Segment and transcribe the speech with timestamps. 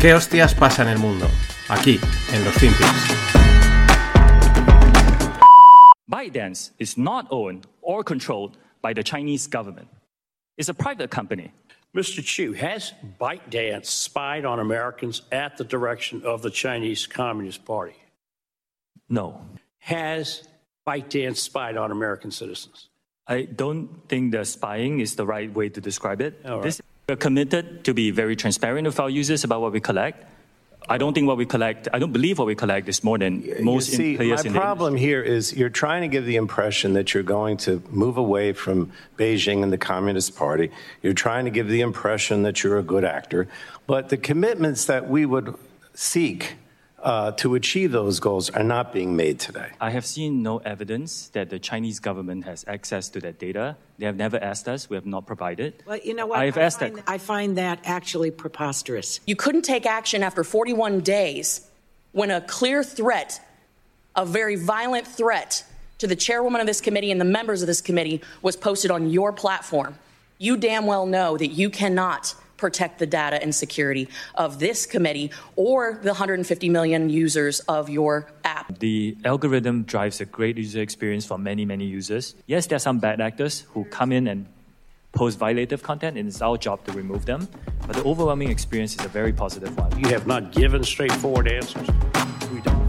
[0.00, 1.26] ¿Qué hostias pasa en el mundo?
[1.68, 2.00] Aquí,
[2.32, 2.88] en los Finpics.
[6.08, 9.88] ByteDance is not owned or controlled by the Chinese government.
[10.56, 11.52] It's a private company.
[11.94, 12.24] Mr.
[12.24, 17.96] Chu, has ByteDance spied on Americans at the direction of the Chinese Communist Party?
[19.10, 19.42] No.
[19.80, 20.48] Has
[20.86, 22.88] ByteDance spied on American citizens?
[23.26, 26.40] I don't think that spying is the right way to describe it.
[26.46, 26.62] All right.
[26.62, 30.24] This, we're committed to be very transparent with our users about what we collect.
[30.88, 33.32] I don't think what we collect, I don't believe what we collect is more than
[33.62, 36.94] most you see, in players my problem here is you're trying to give the impression
[36.94, 40.70] that you're going to move away from Beijing and the Communist Party.
[41.02, 43.48] You're trying to give the impression that you're a good actor.
[43.86, 45.54] But the commitments that we would
[45.94, 46.54] seek
[47.02, 49.70] uh, to achieve those goals are not being made today.
[49.80, 53.76] I have seen no evidence that the Chinese government has access to that data.
[53.98, 54.90] They have never asked us.
[54.90, 55.82] We have not provided.
[55.86, 56.40] Well, you know what?
[56.40, 57.04] I've I asked find, that.
[57.06, 59.20] I find that actually preposterous.
[59.26, 61.68] You couldn't take action after 41 days
[62.12, 63.40] when a clear threat,
[64.16, 65.64] a very violent threat
[65.98, 69.10] to the chairwoman of this committee and the members of this committee was posted on
[69.10, 69.98] your platform.
[70.38, 75.32] You damn well know that you cannot protect the data and security of this committee
[75.56, 78.78] or the 150 million users of your app.
[78.78, 82.34] The algorithm drives a great user experience for many, many users.
[82.46, 84.46] Yes, there are some bad actors who come in and
[85.12, 87.48] post violative content, and it's our job to remove them.
[87.86, 89.90] But the overwhelming experience is a very positive one.
[89.98, 91.88] You have not given straightforward answers.
[92.52, 92.80] We don't.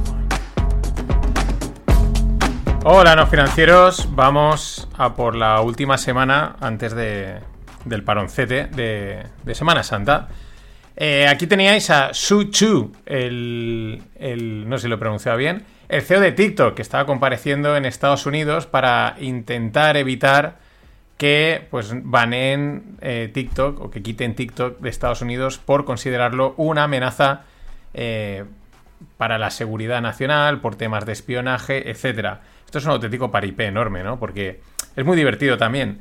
[2.83, 4.07] Hola, no financieros.
[4.15, 7.39] Vamos a por la última semana antes de,
[7.85, 10.27] del paroncete de, de Semana Santa.
[10.95, 15.63] Eh, aquí teníais a Su Chu, el, el- no sé si lo he pronunciado bien,
[15.89, 20.57] el CEO de TikTok, que estaba compareciendo en Estados Unidos para intentar evitar
[21.17, 26.83] que pues baneen eh, TikTok o que quiten TikTok de Estados Unidos por considerarlo una
[26.85, 27.41] amenaza
[27.93, 28.43] eh,
[29.17, 32.41] para la seguridad nacional, por temas de espionaje, etcétera.
[32.65, 34.17] Esto es un auténtico paripé enorme, ¿no?
[34.19, 34.61] Porque
[34.95, 35.99] es muy divertido también.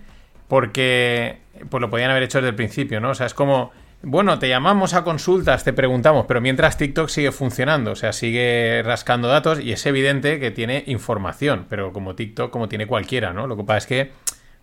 [0.50, 1.38] Porque
[1.70, 3.10] pues lo podían haber hecho desde el principio, ¿no?
[3.10, 3.70] O sea, es como,
[4.02, 8.82] bueno, te llamamos a consultas, te preguntamos, pero mientras TikTok sigue funcionando, o sea, sigue
[8.84, 13.46] rascando datos y es evidente que tiene información, pero como TikTok, como tiene cualquiera, ¿no?
[13.46, 14.12] Lo que pasa es que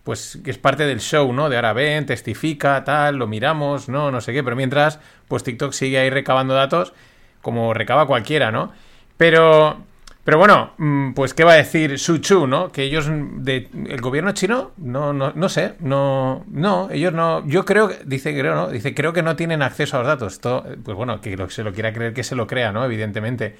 [0.04, 1.48] pues es parte del show, ¿no?
[1.48, 5.72] De ahora ven, testifica, tal, lo miramos, no, no sé qué, pero mientras, pues TikTok
[5.72, 6.92] sigue ahí recabando datos
[7.40, 8.72] como recaba cualquiera, ¿no?
[9.16, 9.84] Pero,
[10.28, 12.70] pero bueno, mm, pues qué va a decir Su Chu, ¿no?
[12.70, 17.64] Que ellos, de, el gobierno chino, no, no, no sé, no, no, ellos no, yo
[17.64, 18.68] creo, dice, creo, ¿no?
[18.68, 20.38] Dice, creo que no tienen acceso a los datos.
[20.84, 22.84] Pues bueno, que se lo quiera creer que se lo crea, ¿no?
[22.84, 23.56] Evidentemente.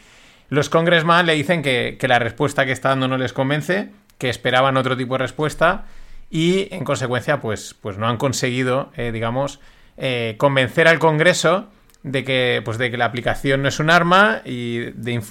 [0.51, 4.29] Los congressman le dicen que, que la respuesta que está dando no les convence, que
[4.29, 5.87] esperaban otro tipo de respuesta
[6.29, 9.59] y en consecuencia pues, pues no han conseguido, eh, digamos,
[9.97, 11.71] eh, convencer al Congreso
[12.03, 15.23] de que, pues de que la aplicación no es un arma y de,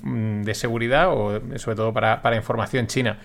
[0.44, 3.20] de seguridad o sobre todo para, para información china,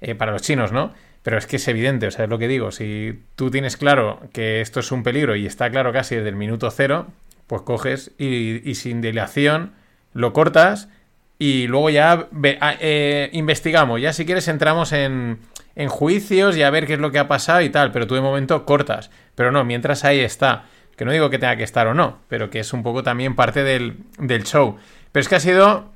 [0.00, 0.92] eh, para los chinos, ¿no?
[1.22, 4.20] Pero es que es evidente, o sea, es lo que digo, si tú tienes claro
[4.32, 7.08] que esto es un peligro y está claro casi desde el minuto cero,
[7.46, 9.72] pues coges y, sin dilación
[10.14, 10.88] lo cortas
[11.38, 12.28] y luego ya
[12.60, 14.00] ah, eh, investigamos.
[14.00, 15.38] Ya si quieres entramos en,
[15.76, 18.14] en juicios y a ver qué es lo que ha pasado y tal, pero tú
[18.14, 19.10] de momento cortas.
[19.34, 20.64] Pero no, mientras ahí está.
[20.98, 23.36] Que no digo que tenga que estar o no, pero que es un poco también
[23.36, 24.76] parte del, del show.
[25.12, 25.92] Pero es que ha sido,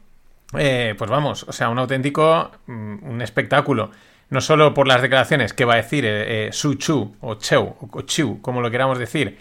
[0.56, 3.90] eh, pues vamos, o sea, un auténtico, mm, un espectáculo.
[4.30, 7.74] No solo por las declaraciones que va a decir eh, eh, Su Chu o Cheu
[7.80, 9.36] o Chu, como lo queramos decir,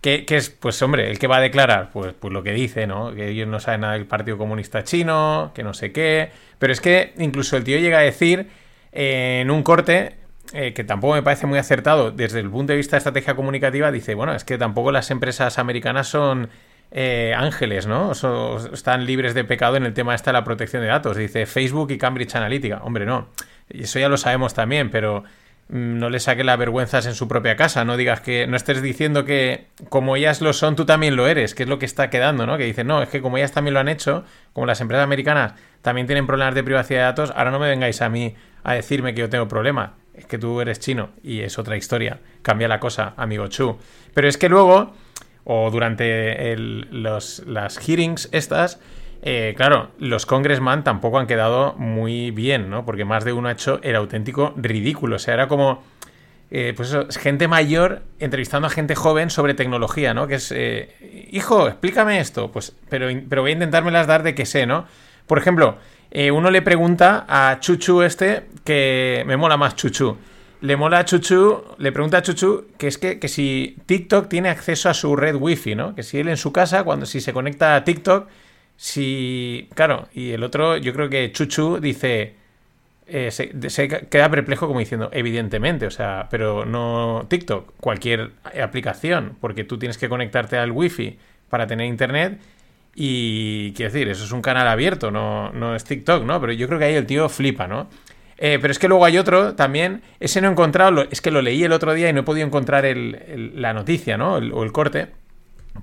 [0.00, 2.88] que, que es, pues hombre, el que va a declarar, pues, pues lo que dice,
[2.88, 3.14] ¿no?
[3.14, 6.30] Que ellos no saben nada del Partido Comunista Chino, que no sé qué.
[6.58, 8.48] Pero es que incluso el tío llega a decir
[8.92, 10.16] eh, en un corte,
[10.52, 13.90] eh, que tampoco me parece muy acertado desde el punto de vista de estrategia comunicativa,
[13.90, 16.50] dice, bueno, es que tampoco las empresas americanas son
[16.90, 18.14] eh, ángeles, ¿no?
[18.14, 21.16] So- están libres de pecado en el tema esta de la protección de datos.
[21.16, 22.80] Dice Facebook y Cambridge Analytica.
[22.84, 23.28] Hombre, no.
[23.70, 25.24] Eso ya lo sabemos también, pero
[25.68, 27.84] mm, no le saques las vergüenzas en su propia casa.
[27.86, 28.46] No digas que.
[28.46, 31.78] No estés diciendo que como ellas lo son, tú también lo eres, que es lo
[31.78, 32.58] que está quedando, ¿no?
[32.58, 35.54] Que dicen, no, es que como ellas también lo han hecho, como las empresas americanas
[35.80, 38.34] también tienen problemas de privacidad de datos, ahora no me vengáis a mí
[38.64, 39.92] a decirme que yo tengo problemas.
[40.14, 42.20] Es que tú eres chino y es otra historia.
[42.42, 43.78] Cambia la cosa, amigo Chu.
[44.14, 44.94] Pero es que luego,
[45.44, 48.78] o durante las hearings estas,
[49.22, 52.84] eh, claro, los congressman tampoco han quedado muy bien, ¿no?
[52.84, 55.16] Porque más de uno ha hecho el auténtico ridículo.
[55.16, 55.82] O sea, era como,
[56.50, 60.26] eh, pues eso, gente mayor entrevistando a gente joven sobre tecnología, ¿no?
[60.26, 62.50] Que es, eh, hijo, explícame esto.
[62.50, 64.86] Pues, pero, pero voy a intentármelas dar de que sé, ¿no?
[65.26, 65.78] Por ejemplo,
[66.14, 70.18] eh, uno le pregunta a Chuchu este, que me mola más Chuchu,
[70.60, 74.50] le mola a Chuchu, le pregunta a Chuchu que es que, que, si TikTok tiene
[74.50, 75.94] acceso a su red wifi, ¿no?
[75.94, 78.28] Que si él en su casa, cuando si se conecta a TikTok,
[78.76, 79.68] si.
[79.74, 82.34] Claro, y el otro, yo creo que Chuchu dice.
[83.06, 88.32] Eh, se, queda perplejo como diciendo, evidentemente, o sea, pero no TikTok, cualquier
[88.62, 91.18] aplicación, porque tú tienes que conectarte al wifi
[91.48, 92.38] para tener internet
[92.94, 96.40] y quiero decir, eso es un canal abierto, no, no es TikTok, ¿no?
[96.40, 97.88] Pero yo creo que ahí el tío flipa, ¿no?
[98.38, 101.42] Eh, pero es que luego hay otro también, ese no he encontrado, es que lo
[101.42, 104.34] leí el otro día y no he podido encontrar el, la noticia, ¿no?
[104.34, 105.08] O el corte,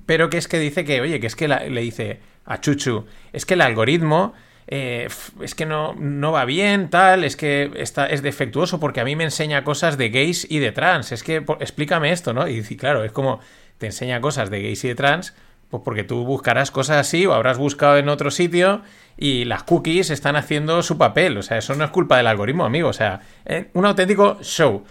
[0.06, 3.46] pero que es que dice que, oye, que es que le dice a Chuchu, es
[3.46, 4.34] que el algoritmo
[4.66, 5.08] eh,
[5.40, 9.16] es que no, no, va bien, tal, es que está, es defectuoso porque a mí
[9.16, 12.46] me enseña cosas de gays y de trans, es que explícame esto, ¿no?
[12.46, 13.40] Y, y, claro, es como
[13.78, 15.34] te enseña cosas de gays y de trans,
[15.70, 18.82] pues porque tú buscarás cosas así o habrás buscado en otro sitio
[19.16, 22.64] y las cookies están haciendo su papel, o sea, eso no es culpa del algoritmo,
[22.64, 24.84] amigo, o sea, eh, un auténtico show.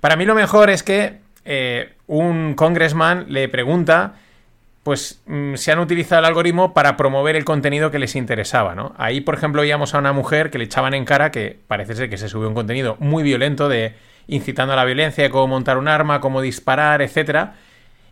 [0.00, 4.14] Para mí lo mejor es que eh, un congressman le pregunta
[4.86, 8.94] pues mm, se han utilizado el algoritmo para promover el contenido que les interesaba, ¿no?
[8.98, 12.08] Ahí, por ejemplo, veíamos a una mujer que le echaban en cara que parece ser
[12.08, 13.96] que se subió un contenido muy violento de
[14.28, 17.54] incitando a la violencia, cómo montar un arma, cómo disparar, etcétera,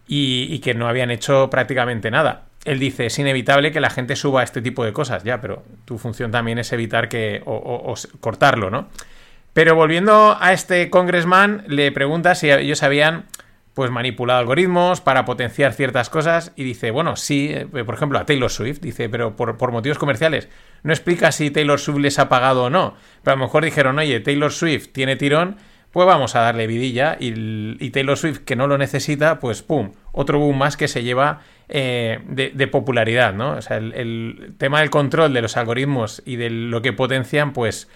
[0.06, 2.44] y, que no habían hecho prácticamente nada.
[2.64, 5.98] Él dice, es inevitable que la gente suba este tipo de cosas, ya, pero tu
[5.98, 8.88] función también es evitar que, o, o, o cortarlo, ¿no?
[9.52, 13.26] Pero volviendo a este congressman, le pregunta si ellos habían
[13.74, 18.24] pues manipulado algoritmos para potenciar ciertas cosas y dice, bueno, sí, eh, por ejemplo, a
[18.24, 20.48] Taylor Swift, dice, pero por, por, motivos comerciales.
[20.84, 23.98] No explica si Taylor Swift les ha pagado o no, pero a lo mejor dijeron,
[23.98, 25.56] oye, Taylor Swift tiene tirón,
[25.94, 27.28] pues vamos a darle vidilla y,
[27.78, 31.42] y Taylor Swift, que no lo necesita, pues pum, otro boom más que se lleva
[31.68, 33.52] eh, de, de, popularidad, ¿no?
[33.52, 37.52] O sea, el, el, tema del control de los algoritmos y de lo que potencian,
[37.52, 37.88] pues,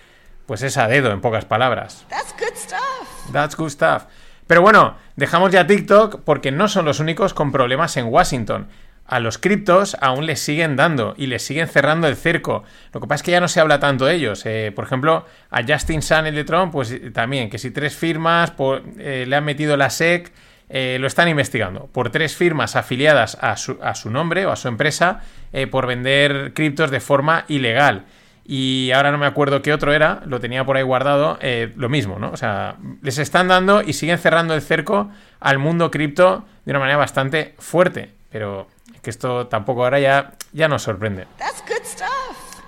[0.47, 2.07] pues es a dedo, en pocas palabras.
[2.09, 3.33] That's good stuff.
[3.33, 4.05] That's good stuff.
[4.47, 8.69] Pero bueno, dejamos ya TikTok porque no son los únicos con problemas en Washington.
[9.09, 12.63] A los criptos aún les siguen dando y les siguen cerrando el cerco.
[12.93, 14.45] Lo que pasa es que ya no se habla tanto de ellos.
[14.45, 18.53] Eh, por ejemplo, a Justin Sun, el de Trump, pues también, que si tres firmas
[18.99, 20.31] eh, le han metido la SEC,
[20.69, 21.87] eh, lo están investigando.
[21.87, 25.23] Por tres firmas afiliadas a su, a su nombre o a su empresa
[25.53, 28.05] eh, por vender criptos de forma ilegal
[28.51, 31.91] y ahora no me acuerdo qué otro era, lo tenía por ahí guardado, eh, lo
[31.91, 32.31] mismo, ¿no?
[32.31, 36.81] O sea, les están dando y siguen cerrando el cerco al mundo cripto de una
[36.81, 38.67] manera bastante fuerte, pero
[39.09, 41.27] que esto tampoco ahora ya, ya nos sorprende.
[41.39, 42.61] That's good stuff.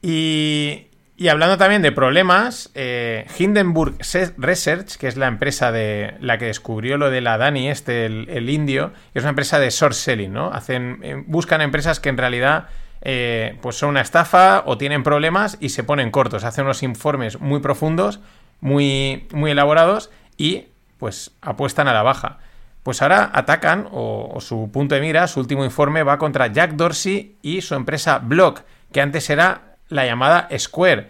[0.00, 0.86] Y,
[1.16, 3.96] y hablando también de problemas, eh, Hindenburg
[4.38, 8.28] Research, que es la empresa de la que descubrió lo de la Dani, este, el,
[8.28, 10.52] el indio, es una empresa de short selling, ¿no?
[10.52, 12.68] Hacen, eh, buscan empresas que en realidad
[13.00, 16.44] eh, pues son una estafa o tienen problemas y se ponen cortos.
[16.44, 18.20] Hacen unos informes muy profundos,
[18.60, 20.66] muy, muy elaborados y
[20.98, 22.38] pues apuestan a la baja.
[22.86, 27.34] Pues ahora atacan, o, su punto de mira, su último informe va contra Jack Dorsey
[27.42, 28.62] y su empresa Block,
[28.92, 31.08] que antes era la llamada Square.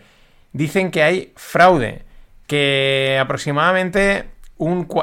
[0.55, 2.07] Dicen que hay fraude,
[2.47, 4.31] que aproximadamente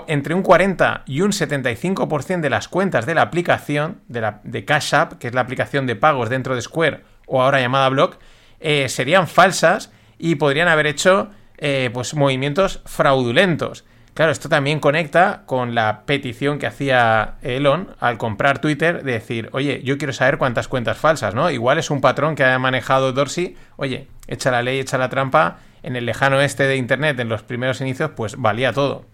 [0.08, 5.20] entre un 40 y un 75% de las cuentas de la aplicación de Cash App,
[5.20, 8.18] que es la aplicación de pagos dentro de Square o ahora llamada Block,
[8.60, 11.30] eh, serían falsas y podrían haber hecho
[11.60, 13.86] eh, pues, movimientos fraudulentos.
[14.13, 19.50] Claro, esto también conecta con la petición que hacía Elon al comprar Twitter de decir,
[19.53, 21.50] oye, yo quiero saber cuántas cuentas falsas, ¿no?
[21.50, 25.58] Igual es un patrón que ha manejado Dorsey, oye, echa la ley, echa la trampa,
[25.82, 29.05] en el lejano este de Internet, en los primeros inicios, pues valía todo.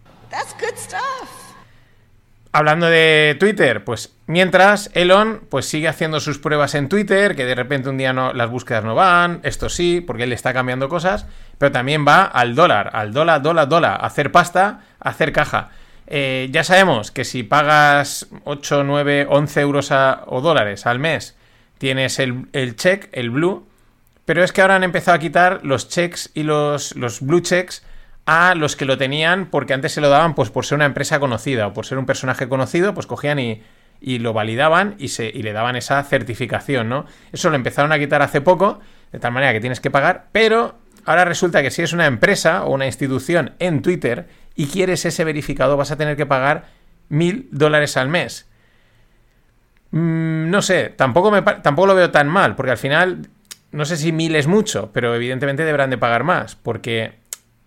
[2.52, 7.54] Hablando de Twitter, pues mientras Elon pues sigue haciendo sus pruebas en Twitter, que de
[7.54, 11.28] repente un día no, las búsquedas no van, esto sí, porque él está cambiando cosas,
[11.60, 15.70] pero también va al dólar, al dólar, dólar, dólar, a hacer pasta, a hacer caja.
[16.08, 21.38] Eh, ya sabemos que si pagas 8, 9, 11 euros o dólares al mes,
[21.78, 23.68] tienes el, el check, el blue,
[24.26, 27.86] pero es que ahora han empezado a quitar los checks y los, los blue checks
[28.32, 31.20] a los que lo tenían porque antes se lo daban pues por ser una empresa
[31.20, 33.64] conocida o por ser un personaje conocido, pues cogían y,
[34.00, 37.08] y lo validaban y, se, y le daban esa certificación, ¿no?
[37.32, 38.82] Eso lo empezaron a quitar hace poco,
[39.12, 42.66] de tal manera que tienes que pagar, pero ahora resulta que si es una empresa
[42.66, 46.66] o una institución en Twitter y quieres ese verificado vas a tener que pagar
[47.08, 48.48] mil dólares al mes.
[49.90, 53.28] Mm, no sé, tampoco, me, tampoco lo veo tan mal, porque al final,
[53.72, 57.19] no sé si mil es mucho, pero evidentemente deberán de pagar más, porque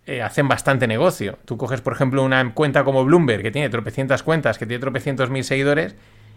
[0.06, 1.38] eh, hacen bastante negocio.
[1.44, 5.30] Tú coges, por ejemplo, una cuenta como Bloomberg, que tiene tropecientas cuentas, que tiene tropecientos
[5.30, 5.94] mil seguidores,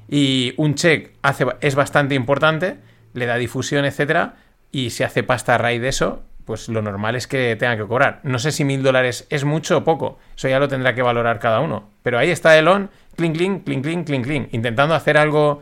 [0.07, 2.77] y un check hace, es bastante importante,
[3.13, 4.35] le da difusión, etcétera,
[4.71, 7.87] y se hace pasta a raíz de eso, pues lo normal es que tenga que
[7.87, 8.19] cobrar.
[8.23, 11.39] No sé si mil dólares es mucho o poco, eso ya lo tendrá que valorar
[11.39, 11.89] cada uno.
[12.03, 15.61] Pero ahí está Elon, clink, clink, clink, clink, clink, clink, intentando hacer algo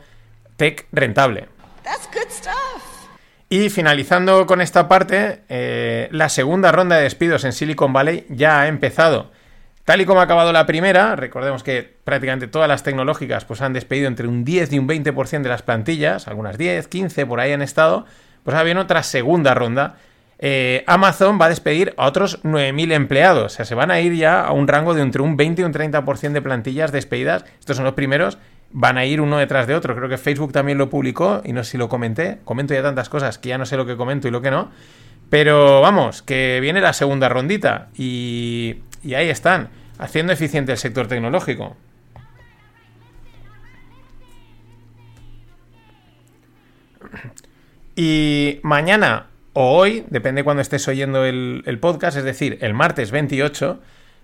[0.57, 1.47] tech rentable.
[3.53, 8.61] Y finalizando con esta parte, eh, la segunda ronda de despidos en Silicon Valley ya
[8.61, 9.29] ha empezado.
[9.85, 13.73] Tal y como ha acabado la primera, recordemos que prácticamente todas las tecnológicas pues, han
[13.73, 17.51] despedido entre un 10 y un 20% de las plantillas, algunas 10, 15 por ahí
[17.51, 18.07] han estado,
[18.41, 19.97] pues ha habido otra segunda ronda.
[20.39, 24.15] Eh, Amazon va a despedir a otros 9.000 empleados, o sea, se van a ir
[24.15, 27.45] ya a un rango de entre un 20 y un 30% de plantillas despedidas.
[27.59, 28.39] Estos son los primeros,
[28.73, 29.95] van a ir uno detrás de otro.
[29.95, 32.39] Creo que Facebook también lo publicó y no sé si lo comenté.
[32.43, 34.71] Comento ya tantas cosas que ya no sé lo que comento y lo que no.
[35.29, 41.77] Pero vamos, que viene la segunda rondita y, ahí están, haciendo eficiente el sector tecnológico.
[47.95, 53.11] Y mañana o hoy, depende cuando estés oyendo el, el podcast, es decir, el martes
[53.11, 53.79] 28,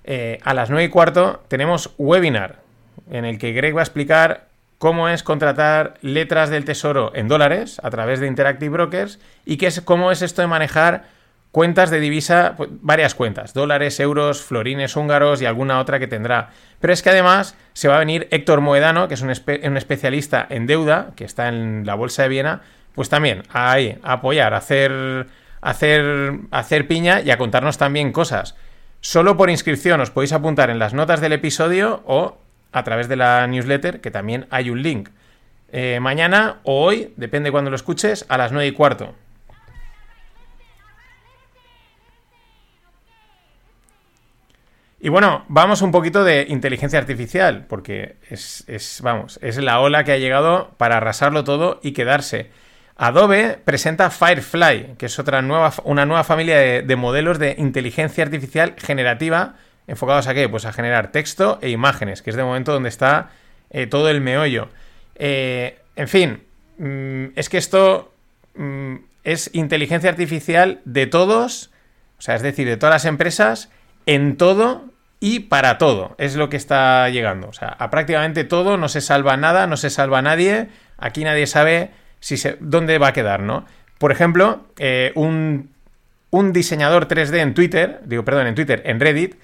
[0.05, 2.68] eh, a las 9 y cuarto, tenemos webinar
[3.09, 7.79] en el que Greg va a explicar cómo es contratar letras del tesoro en dólares
[7.83, 11.03] a través de Interactive Brokers y qué es, cómo es esto de manejar
[11.51, 16.51] cuentas de divisa, pues, varias cuentas, dólares, euros, florines húngaros y alguna otra que tendrá.
[16.79, 19.77] Pero es que además se va a venir Héctor Moedano, que es un, espe un
[19.77, 22.61] especialista en deuda, que está en la Bolsa de Viena,
[22.93, 25.27] pues también a apoyar, a hacer,
[25.61, 28.55] hacer, hacer piña y a contarnos también cosas.
[29.01, 32.37] Solo por inscripción os podéis apuntar en las notas del episodio o
[32.71, 35.09] a través de la newsletter, que también hay un link.
[35.71, 39.15] Eh, mañana o hoy, depende cuando lo escuches, a las 9 y cuarto.
[45.01, 50.11] Y bueno, vamos un poquito de inteligencia artificial, porque es, vamos, es la ola que
[50.11, 52.49] ha llegado para arrasarlo todo y quedarse.
[52.97, 58.75] Adobe presenta Firefly, que es otra nueva, una nueva familia de modelos de inteligencia artificial
[58.77, 59.55] generativa
[59.89, 60.47] enfocados a qué?
[60.47, 63.31] Pues a generar texto e imágenes, que es de momento donde está
[63.71, 64.69] eh, todo el meollo.
[65.15, 66.43] Eh, en fin,
[66.77, 68.13] mmm, es que esto
[68.55, 71.71] mmm, es inteligencia artificial de todos,
[72.17, 73.69] o sea, es decir, de todas las empresas,
[74.05, 74.85] en todo
[75.19, 76.15] y para todo.
[76.17, 77.49] Es lo que está llegando.
[77.49, 80.69] O sea, a prácticamente todo, no se salva nada, no se salva nadie.
[80.97, 83.65] Aquí nadie sabe si dónde va a quedar, ¿no?
[83.97, 85.69] Por ejemplo, eh, un
[86.53, 89.35] diseñador 3D en Twitter, digo, perdón, en Twitter, en Reddit,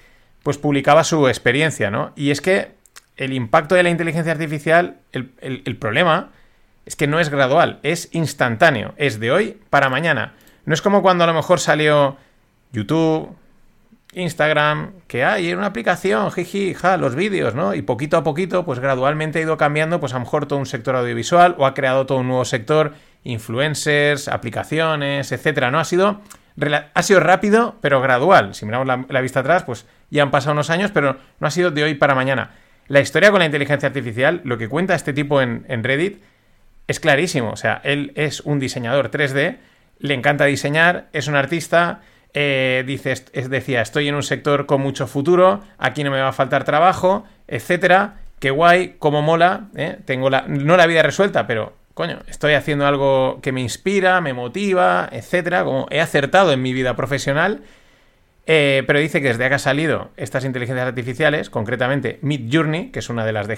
[0.46, 2.12] pues publicaba su experiencia, ¿no?
[2.14, 2.70] Y es que
[3.16, 6.30] el impacto de la inteligencia artificial, el, el, problema
[6.84, 10.34] es que no es gradual, es instantáneo, es de hoy para mañana.
[10.64, 12.16] No es como cuando a lo mejor salió
[12.70, 13.34] YouTube,
[14.12, 17.74] Instagram, que hay una aplicación, jiji, ja, los vídeos, ¿no?
[17.74, 20.66] Y poquito a poquito, pues gradualmente ha ido cambiando, pues a lo mejor todo un
[20.66, 25.80] sector audiovisual o ha creado todo un nuevo sector, influencers, aplicaciones, etcétera, ¿no?
[25.80, 26.20] Ha sido
[26.94, 28.54] ha sido rápido, pero gradual.
[28.54, 31.70] Si miramos la, vista atrás, pues ya han pasado unos años, pero no ha sido
[31.70, 32.50] de hoy para mañana.
[32.88, 36.22] La historia con la inteligencia artificial, lo que cuenta este tipo en, en Reddit,
[36.86, 37.50] es clarísimo.
[37.50, 39.56] O sea, él es un diseñador 3D,
[39.98, 42.00] le encanta diseñar, es un artista,
[42.38, 46.28] eh, dice, es, decía, estoy en un sector con mucho futuro, aquí no me va
[46.28, 48.16] a faltar trabajo, etcétera.
[48.38, 49.96] Qué guay, cómo mola, ¿eh?
[50.04, 54.34] tengo la, no la vida resuelta, pero coño, estoy haciendo algo que me inspira, me
[54.34, 57.62] motiva, etcétera, como he acertado en mi vida profesional.
[58.46, 62.98] Eh, pero dice que desde que ha salido estas inteligencias artificiales, concretamente Mid Journey, que
[62.98, 63.56] es una de las de,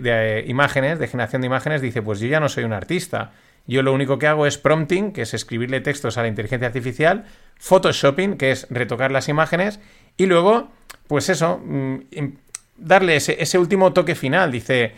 [0.00, 3.32] de eh, imágenes, de generación de imágenes, dice, pues yo ya no soy un artista.
[3.66, 7.24] Yo lo único que hago es prompting, que es escribirle textos a la inteligencia artificial,
[7.58, 9.80] photoshopping, que es retocar las imágenes,
[10.16, 10.70] y luego,
[11.08, 11.98] pues eso, mmm,
[12.76, 14.52] darle ese, ese último toque final.
[14.52, 14.92] Dice,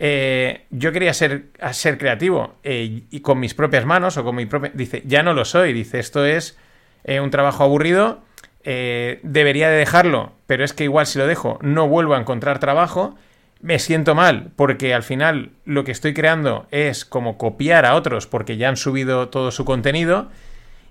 [0.00, 4.46] eh, yo quería ser, ser creativo eh, y con mis propias manos o con mi
[4.46, 4.70] propia...
[4.72, 5.72] Dice, ya no lo soy.
[5.72, 6.56] Dice, esto es
[7.02, 8.22] eh, un trabajo aburrido,
[8.64, 13.16] debería de dejarlo, pero es que igual si lo dejo no vuelvo a encontrar trabajo.
[13.60, 18.28] Me siento mal porque al final lo que estoy creando es como copiar a otros
[18.28, 20.28] porque ya han subido todo su contenido.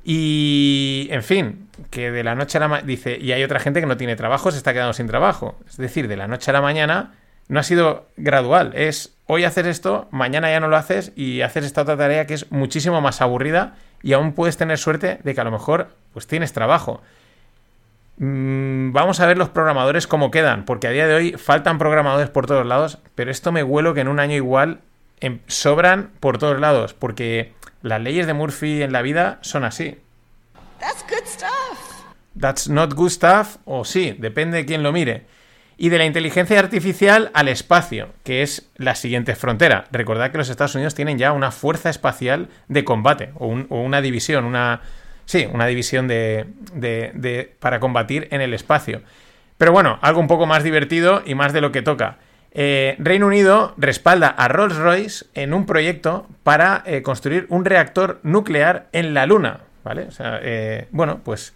[0.04, 3.80] Y, en fin, que de la noche a la mañana, dice, y hay otra gente
[3.80, 5.60] que no tiene trabajo, se está quedando sin trabajo.
[5.68, 7.14] Es decir, de la noche a la mañana
[7.48, 11.66] no ha sido gradual, es hoy haces esto, mañana ya no lo haces y haces
[11.66, 15.42] esta otra tarea que es muchísimo más aburrida y aún puedes tener suerte de que
[15.42, 17.02] a lo mejor pues tienes trabajo.
[18.18, 22.30] Mm, vamos a ver los programadores cómo quedan, porque a día de hoy faltan programadores
[22.30, 24.82] por todos lados, pero esto me huelo que en un año igual
[25.20, 29.98] em, sobran por todos lados, porque las leyes de Murphy en la vida son así.
[30.80, 32.04] That's good stuff.
[32.40, 35.37] That's not good stuff, o sí, depende de quién lo mire
[35.78, 39.86] y de la inteligencia artificial al espacio, que es la siguiente frontera.
[39.92, 43.82] Recordad que los Estados Unidos tienen ya una fuerza espacial de combate, o, un, o
[43.82, 44.82] una división, una...
[45.26, 49.02] Sí, una división de, de- de- para combatir en el espacio.
[49.58, 52.18] Pero bueno, algo un poco más divertido y más de lo que toca.
[52.54, 58.88] Eh, Reino Unido respalda a Rolls-Royce en un proyecto para eh, construir un reactor nuclear
[58.94, 59.60] en la Luna.
[59.84, 60.04] ¿Vale?
[60.04, 61.54] O sea, eh, bueno, pues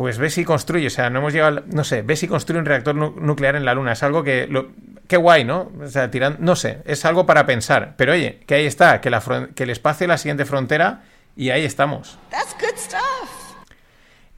[0.00, 2.58] pues ve si construye, o sea, no hemos llegado, al- no sé, ve si construye
[2.58, 3.92] un reactor nu- nuclear en la Luna.
[3.92, 4.68] Es algo que, lo,
[5.06, 5.70] qué guay, ¿no?
[5.78, 7.92] O sea, tiran, no sé, es algo para pensar.
[7.98, 11.02] Pero oye, que ahí está, que, la, fron- que el espacio es la siguiente frontera
[11.36, 12.16] y ahí estamos.
[12.30, 13.30] That's good stuff.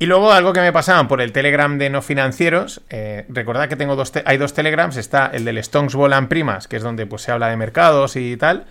[0.00, 2.80] Y luego algo que me pasaban por el Telegram de no financieros.
[2.90, 4.96] eh, recordad que tengo dos hay dos Telegrams.
[4.96, 8.36] Está el del Stonks Volan Primas, que es donde pues, se habla de mercados y
[8.36, 8.66] tal.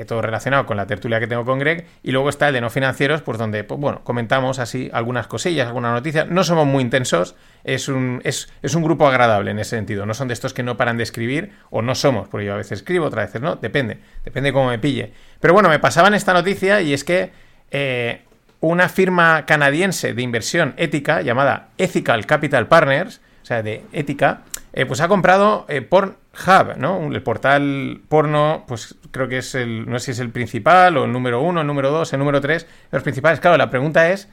[0.00, 1.86] Eh, todo relacionado con la tertulia que tengo con Greg.
[2.02, 5.68] Y luego está el de no financieros, pues donde pues, bueno, comentamos así algunas cosillas,
[5.68, 6.28] algunas noticias.
[6.28, 7.36] No somos muy intensos.
[7.64, 10.06] Es un, es, es un grupo agradable en ese sentido.
[10.06, 11.52] No son de estos que no paran de escribir.
[11.70, 13.56] O no somos, porque yo a veces escribo, otras veces no.
[13.56, 13.98] Depende.
[14.24, 15.12] Depende cómo me pille.
[15.40, 17.30] Pero bueno, me pasaban esta noticia y es que.
[17.70, 18.20] eh,
[18.60, 24.40] una firma canadiense de inversión ética llamada Ethical Capital Partners, o sea, de ética,
[24.74, 27.06] eh, pues ha comprado eh, Pornhub, ¿no?
[27.12, 31.04] El portal porno, pues creo que es el, no sé si es el principal o
[31.04, 33.40] el número uno, el número dos, el número tres, los principales.
[33.40, 34.28] Claro, la pregunta es,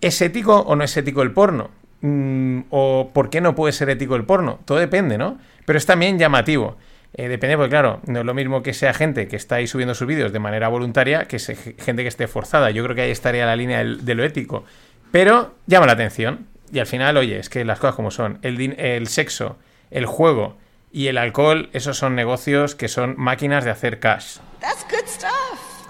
[0.00, 1.70] ¿es ético o no es ético el porno?
[2.00, 4.60] Mm, ¿O por qué no puede ser ético el porno?
[4.64, 5.38] Todo depende, ¿no?
[5.66, 6.76] Pero es también llamativo.
[7.14, 9.94] Eh, depende, porque claro, no es lo mismo que sea gente que está ahí subiendo
[9.94, 12.70] sus vídeos de manera voluntaria que se- gente que esté forzada.
[12.70, 14.64] Yo creo que ahí estaría la línea de lo ético.
[15.10, 16.46] Pero llama la atención.
[16.72, 18.38] Y al final, oye, es que las cosas como son.
[18.42, 19.58] El sexo,
[19.92, 20.56] el juego
[20.90, 24.38] y el alcohol, esos son negocios que son máquinas de hacer cash.
[24.60, 25.88] That's good stuff.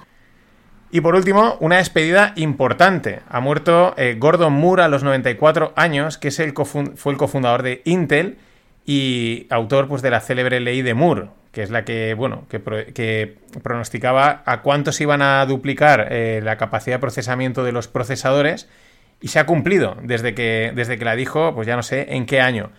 [0.90, 3.21] Y por último, una despedida importante.
[3.30, 7.62] Ha muerto eh, Gordon Moore a los 94 años, que es el fue el cofundador
[7.62, 8.37] de Intel
[8.85, 12.61] y autor pues, de la célebre ley de Moore, que es la que, bueno, que,
[12.61, 17.73] pro- que pronosticaba a cuánto se iban a duplicar eh, la capacidad de procesamiento de
[17.73, 18.68] los procesadores
[19.21, 22.26] y se ha cumplido desde que, desde que la dijo, pues ya no sé en
[22.26, 22.71] qué año.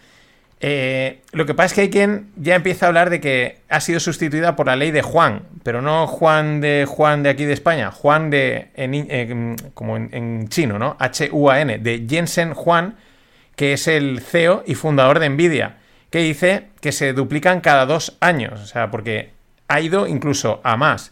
[0.66, 3.82] Eh, lo que pasa es que hay quien ya empieza a hablar de que ha
[3.82, 7.52] sido sustituida por la ley de Juan, pero no Juan de Juan de aquí de
[7.52, 10.96] España, Juan de en, eh, como en, chino, ¿no?
[11.00, 12.96] H-U-A-N, de Jensen Juan,
[13.58, 18.16] que es el CEO y fundador de Nvidia, que dice que se duplican cada dos
[18.22, 19.32] años, o sea, porque
[19.68, 21.12] ha ido incluso a más.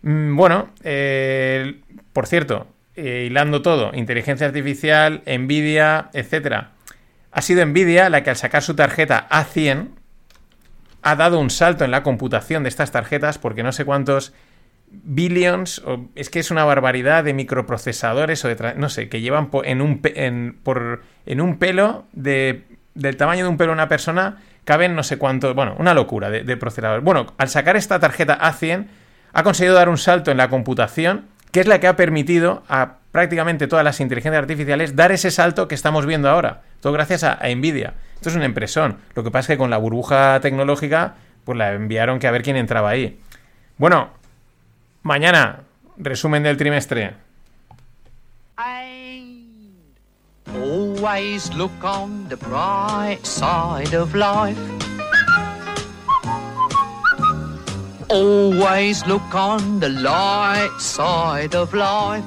[0.00, 1.80] Mm, Bueno, eh,
[2.14, 6.70] por cierto, hilando todo, inteligencia artificial, Nvidia, etcétera.
[7.38, 9.90] Ha sido Nvidia la que al sacar su tarjeta A100
[11.02, 14.32] ha dado un salto en la computación de estas tarjetas porque no sé cuántos
[14.90, 19.50] billions, o es que es una barbaridad de microprocesadores o de, no sé, que llevan
[19.62, 25.16] en un, pelo de, del tamaño de un pelo de una persona, caben no sé
[25.16, 27.04] cuánto, bueno, una locura de, de procesadores.
[27.04, 28.88] Bueno, al sacar esta tarjeta A100
[29.32, 32.96] ha conseguido dar un salto en la computación que es la que ha permitido a
[33.12, 36.62] prácticamente todas las inteligencias artificiales dar ese salto que estamos viendo ahora.
[36.80, 37.94] Todo gracias a, Nvidia.
[38.14, 38.98] Esto es una impresión.
[39.14, 41.14] Lo que pasa es que con la burbuja tecnológica,
[41.44, 43.18] pues la enviaron que a ver quién entraba ahí.
[43.76, 44.10] Bueno,
[45.02, 45.60] mañana,
[45.96, 47.14] resumen del trimestre.
[50.54, 54.58] Always look on the bright side of life.
[58.08, 62.24] Always look on the light side of life.